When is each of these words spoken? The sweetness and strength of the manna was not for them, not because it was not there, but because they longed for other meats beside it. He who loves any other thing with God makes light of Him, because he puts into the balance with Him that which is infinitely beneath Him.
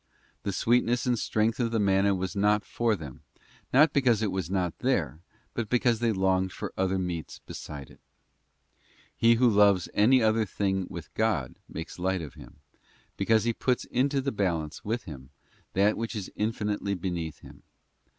The 0.41 0.51
sweetness 0.51 1.05
and 1.05 1.19
strength 1.19 1.59
of 1.59 1.69
the 1.69 1.79
manna 1.79 2.15
was 2.15 2.35
not 2.35 2.65
for 2.65 2.95
them, 2.95 3.21
not 3.71 3.93
because 3.93 4.23
it 4.23 4.31
was 4.31 4.49
not 4.49 4.79
there, 4.79 5.19
but 5.53 5.69
because 5.69 5.99
they 5.99 6.11
longed 6.11 6.51
for 6.51 6.73
other 6.75 6.97
meats 6.97 7.37
beside 7.45 7.91
it. 7.91 7.99
He 9.15 9.35
who 9.35 9.47
loves 9.47 9.89
any 9.93 10.23
other 10.23 10.43
thing 10.43 10.87
with 10.89 11.13
God 11.13 11.53
makes 11.69 11.99
light 11.99 12.23
of 12.23 12.33
Him, 12.33 12.55
because 13.15 13.43
he 13.43 13.53
puts 13.53 13.85
into 13.85 14.21
the 14.21 14.31
balance 14.31 14.83
with 14.83 15.03
Him 15.03 15.29
that 15.73 15.95
which 15.95 16.15
is 16.15 16.31
infinitely 16.35 16.95
beneath 16.95 17.41
Him. 17.41 17.61